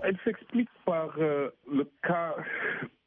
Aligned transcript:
Elle 0.00 0.16
s'explique 0.24 0.70
par 0.84 1.14
euh, 1.18 1.50
le 1.70 1.84
cas 2.02 2.36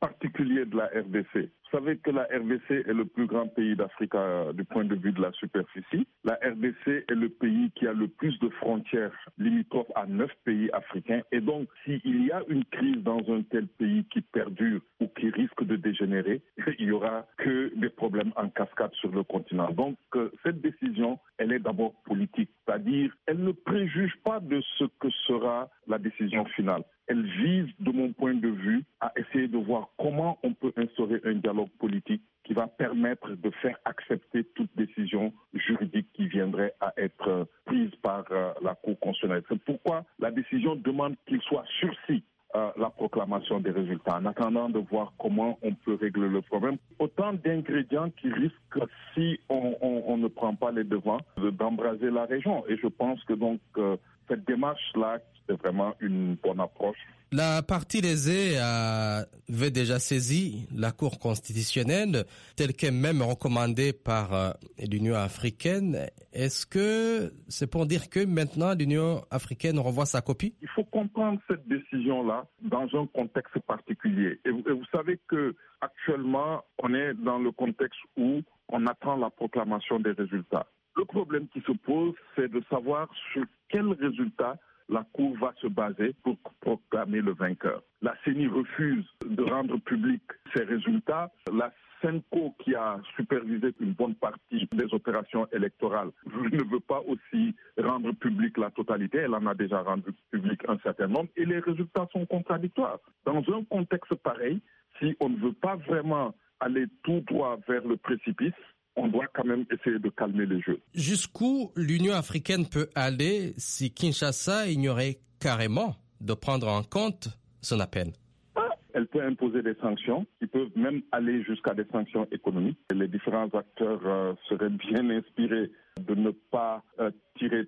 particulier 0.01 0.65
de 0.65 0.75
la 0.75 0.87
RDC. 0.87 1.49
Vous 1.71 1.77
savez 1.79 1.97
que 1.99 2.11
la 2.11 2.23
RDC 2.23 2.69
est 2.69 2.93
le 2.93 3.05
plus 3.05 3.27
grand 3.27 3.47
pays 3.47 3.77
d'Afrique 3.77 4.13
euh, 4.15 4.51
du 4.51 4.65
point 4.65 4.83
de 4.83 4.95
vue 4.95 5.13
de 5.13 5.21
la 5.21 5.31
superficie. 5.31 6.05
La 6.25 6.33
RDC 6.43 7.05
est 7.07 7.15
le 7.15 7.29
pays 7.29 7.71
qui 7.75 7.87
a 7.87 7.93
le 7.93 8.09
plus 8.09 8.37
de 8.39 8.49
frontières 8.49 9.13
limitrophes 9.37 9.91
à 9.95 10.05
neuf 10.05 10.31
pays 10.43 10.69
africains. 10.73 11.21
Et 11.31 11.39
donc, 11.39 11.69
s'il 11.85 12.25
y 12.25 12.31
a 12.31 12.41
une 12.49 12.65
crise 12.65 13.01
dans 13.03 13.19
un 13.29 13.43
tel 13.43 13.67
pays 13.67 14.03
qui 14.11 14.19
perdure 14.19 14.81
ou 14.99 15.07
qui 15.07 15.29
risque 15.29 15.63
de 15.63 15.77
dégénérer, 15.77 16.41
il 16.79 16.87
y 16.87 16.91
aura 16.91 17.25
que 17.37 17.71
des 17.77 17.89
problèmes 17.89 18.33
en 18.35 18.49
cascade 18.49 18.93
sur 18.95 19.11
le 19.11 19.23
continent. 19.23 19.71
Donc, 19.71 19.97
euh, 20.15 20.29
cette 20.43 20.59
décision, 20.59 21.19
elle 21.37 21.53
est 21.53 21.59
d'abord 21.59 21.93
politique, 22.03 22.49
c'est-à-dire, 22.65 23.15
elle 23.27 23.43
ne 23.43 23.51
préjuge 23.51 24.15
pas 24.25 24.41
de 24.41 24.61
ce 24.77 24.85
que 24.99 25.09
sera 25.27 25.69
la 25.87 25.99
décision 25.99 26.43
finale 26.45 26.83
elle 27.11 27.25
vise, 27.25 27.67
de 27.81 27.91
mon 27.91 28.13
point 28.13 28.35
de 28.35 28.47
vue, 28.47 28.85
à 29.01 29.11
essayer 29.17 29.49
de 29.49 29.57
voir 29.57 29.89
comment 29.97 30.39
on 30.43 30.53
peut 30.53 30.71
instaurer 30.77 31.19
un 31.25 31.33
dialogue 31.33 31.69
politique 31.77 32.21
qui 32.45 32.53
va 32.53 32.67
permettre 32.67 33.31
de 33.31 33.49
faire 33.61 33.77
accepter 33.83 34.45
toute 34.55 34.69
décision 34.77 35.33
juridique 35.53 36.07
qui 36.13 36.27
viendrait 36.27 36.73
à 36.79 36.93
être 36.95 37.47
prise 37.65 37.91
par 38.01 38.23
euh, 38.31 38.53
la 38.61 38.75
Cour 38.75 38.97
constitutionnelle. 39.01 39.43
C'est 39.49 39.61
pourquoi 39.61 40.05
la 40.19 40.31
décision 40.31 40.77
demande 40.77 41.15
qu'il 41.27 41.41
soit 41.41 41.65
sursis 41.81 42.23
euh, 42.55 42.69
la 42.77 42.89
proclamation 42.89 43.59
des 43.59 43.71
résultats, 43.71 44.17
en 44.17 44.25
attendant 44.25 44.69
de 44.69 44.79
voir 44.79 45.11
comment 45.19 45.59
on 45.61 45.73
peut 45.73 45.95
régler 45.95 46.29
le 46.29 46.41
problème. 46.41 46.77
Autant 46.99 47.33
d'ingrédients 47.33 48.09
qui 48.21 48.31
risquent, 48.31 48.87
si 49.13 49.37
on, 49.49 50.17
ne 50.17 50.27
prend 50.27 50.55
pas 50.55 50.71
les 50.71 50.85
devants, 50.85 51.19
d'embraser 51.37 52.09
la 52.09 52.25
région. 52.25 52.63
Et 52.69 52.77
je 52.77 52.87
pense 52.87 53.21
que 53.25 53.33
donc 53.33 53.59
euh, 53.77 53.97
cette 54.29 54.45
démarche-là 54.45 55.19
c'est 55.47 55.59
vraiment 55.59 55.93
une 55.99 56.35
bonne 56.35 56.59
approche. 56.59 56.97
La 57.33 57.61
partie 57.61 58.01
lésée 58.01 58.57
avait 58.57 59.71
déjà 59.71 59.99
saisi 59.99 60.67
la 60.75 60.91
Cour 60.91 61.17
constitutionnelle, 61.17 62.25
telle 62.57 62.73
qu'elle 62.73 62.93
même 62.93 63.21
recommandée 63.21 63.93
par 63.93 64.33
euh, 64.33 64.51
l'Union 64.77 65.15
africaine. 65.15 65.95
Est-ce 66.33 66.65
que 66.65 67.31
c'est 67.47 67.71
pour 67.71 67.85
dire 67.85 68.09
que 68.09 68.25
maintenant 68.25 68.73
l'Union 68.73 69.21
africaine 69.31 69.79
revoit 69.79 70.05
sa 70.05 70.19
copie? 70.19 70.53
Il 70.61 70.67
faut 70.75 70.83
comprendre 70.83 71.39
cette 71.49 71.65
décision-là 71.69 72.47
dans 72.63 72.89
un 72.99 73.07
contexte 73.07 73.57
particulier. 73.59 74.41
Et 74.43 74.49
vous, 74.49 74.63
et 74.67 74.73
vous 74.73 74.85
savez 74.91 75.17
que 75.29 75.55
actuellement, 75.79 76.65
on 76.83 76.93
est 76.93 77.13
dans 77.13 77.39
le 77.39 77.53
contexte 77.53 78.01
où 78.17 78.41
on 78.67 78.87
attend 78.87 79.15
la 79.15 79.29
proclamation 79.29 80.01
des 80.01 80.11
résultats. 80.11 80.67
Le 80.97 81.05
problème 81.05 81.47
qui 81.47 81.61
se 81.61 81.71
pose, 81.71 82.13
c'est 82.35 82.51
de 82.51 82.61
savoir 82.69 83.07
sur 83.31 83.45
quels 83.69 83.93
résultats 83.93 84.57
la 84.91 85.05
Cour 85.13 85.35
va 85.39 85.53
se 85.61 85.67
baser 85.67 86.13
pour 86.21 86.37
proclamer 86.59 87.21
le 87.21 87.33
vainqueur. 87.33 87.81
La 88.01 88.13
CENI 88.23 88.47
refuse 88.47 89.05
de 89.25 89.41
rendre 89.41 89.77
public 89.79 90.21
ses 90.53 90.63
résultats. 90.63 91.31
La 91.51 91.71
CENCO, 92.01 92.55
qui 92.59 92.75
a 92.75 92.99
supervisé 93.15 93.73
une 93.79 93.93
bonne 93.93 94.15
partie 94.15 94.67
des 94.71 94.93
opérations 94.93 95.47
électorales, 95.53 96.11
ne 96.25 96.63
veut 96.69 96.81
pas 96.81 97.01
aussi 97.07 97.55
rendre 97.77 98.11
public 98.13 98.57
la 98.57 98.71
totalité. 98.71 99.19
Elle 99.19 99.33
en 99.33 99.45
a 99.45 99.55
déjà 99.55 99.81
rendu 99.81 100.11
public 100.29 100.61
un 100.67 100.77
certain 100.79 101.07
nombre 101.07 101.29
et 101.37 101.45
les 101.45 101.59
résultats 101.59 102.07
sont 102.11 102.25
contradictoires. 102.25 102.99
Dans 103.25 103.39
un 103.39 103.63
contexte 103.69 104.15
pareil, 104.15 104.61
si 104.99 105.15
on 105.21 105.29
ne 105.29 105.37
veut 105.37 105.53
pas 105.53 105.75
vraiment 105.75 106.35
aller 106.59 106.87
tout 107.03 107.21
droit 107.21 107.57
vers 107.67 107.87
le 107.87 107.97
précipice, 107.97 108.53
on 108.95 109.07
doit 109.07 109.27
quand 109.33 109.45
même 109.45 109.65
essayer 109.71 109.99
de 109.99 110.09
calmer 110.09 110.45
les 110.45 110.61
jeux. 110.61 110.79
Jusqu'où 110.93 111.71
l'Union 111.75 112.13
africaine 112.13 112.67
peut 112.67 112.89
aller 112.95 113.53
si 113.57 113.91
Kinshasa 113.93 114.67
ignorait 114.67 115.19
carrément 115.39 115.95
de 116.21 116.33
prendre 116.33 116.67
en 116.67 116.83
compte 116.83 117.29
son 117.61 117.79
appel? 117.79 118.11
Ah, 118.55 118.69
elle 118.93 119.07
peut 119.07 119.23
imposer 119.23 119.61
des 119.61 119.75
sanctions 119.75 120.25
qui 120.39 120.47
peuvent 120.47 120.75
même 120.75 121.01
aller 121.11 121.43
jusqu'à 121.43 121.73
des 121.73 121.85
sanctions 121.91 122.27
économiques. 122.31 122.79
Les 122.93 123.07
différents 123.07 123.49
acteurs 123.49 124.01
euh, 124.05 124.33
seraient 124.49 124.69
bien 124.69 125.09
inspirés 125.17 125.71
de 125.99 126.15
ne 126.15 126.31
pas 126.31 126.83
euh, 126.99 127.11
tirer 127.37 127.67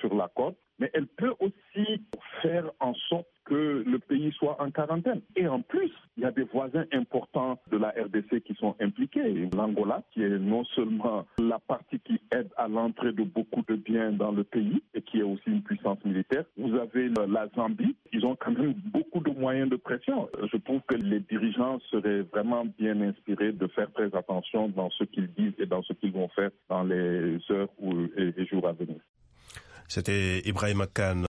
sur 0.00 0.14
la 0.14 0.28
corde, 0.28 0.54
mais 0.78 0.90
elle 0.92 1.06
peut 1.06 1.32
aussi 1.40 2.02
faire 2.42 2.70
en 2.80 2.94
sorte 3.08 3.26
pays 4.12 4.32
soit 4.32 4.60
en 4.60 4.70
quarantaine. 4.70 5.22
Et 5.36 5.48
en 5.48 5.62
plus, 5.62 5.90
il 6.16 6.22
y 6.22 6.26
a 6.26 6.30
des 6.30 6.44
voisins 6.44 6.84
importants 6.92 7.58
de 7.70 7.78
la 7.78 7.88
RDC 7.90 8.42
qui 8.44 8.54
sont 8.54 8.74
impliqués. 8.80 9.48
L'Angola, 9.56 10.02
qui 10.12 10.22
est 10.22 10.38
non 10.38 10.64
seulement 10.76 11.26
la 11.38 11.58
partie 11.58 11.98
qui 12.00 12.20
aide 12.30 12.50
à 12.58 12.68
l'entrée 12.68 13.12
de 13.12 13.22
beaucoup 13.22 13.62
de 13.66 13.76
biens 13.76 14.12
dans 14.12 14.32
le 14.32 14.44
pays 14.44 14.82
et 14.94 15.00
qui 15.00 15.20
est 15.20 15.22
aussi 15.22 15.46
une 15.46 15.62
puissance 15.62 15.98
militaire. 16.04 16.44
Vous 16.58 16.74
avez 16.76 17.08
la 17.08 17.48
Zambie. 17.56 17.96
Ils 18.12 18.26
ont 18.26 18.36
quand 18.36 18.52
même 18.52 18.74
beaucoup 18.92 19.20
de 19.20 19.30
moyens 19.30 19.70
de 19.70 19.76
pression. 19.76 20.28
Je 20.52 20.56
trouve 20.58 20.82
que 20.86 20.96
les 20.96 21.20
dirigeants 21.20 21.78
seraient 21.90 22.22
vraiment 22.22 22.66
bien 22.78 23.00
inspirés 23.00 23.52
de 23.52 23.66
faire 23.68 23.90
très 23.92 24.14
attention 24.14 24.68
dans 24.68 24.90
ce 24.90 25.04
qu'ils 25.04 25.32
disent 25.32 25.54
et 25.58 25.66
dans 25.66 25.82
ce 25.82 25.94
qu'ils 25.94 26.12
vont 26.12 26.28
faire 26.28 26.50
dans 26.68 26.82
les 26.82 27.38
heures 27.50 27.68
et 28.16 28.46
jours 28.46 28.68
à 28.68 28.72
venir. 28.72 29.00
C'était 29.94 30.40
Ibrahim 30.46 30.86
Khan. 30.94 31.20